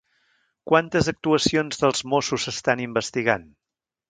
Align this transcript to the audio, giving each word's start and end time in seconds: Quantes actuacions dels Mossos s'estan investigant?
Quantes 0.71 1.09
actuacions 1.11 1.83
dels 1.83 2.03
Mossos 2.15 2.49
s'estan 2.49 2.83
investigant? 2.89 3.47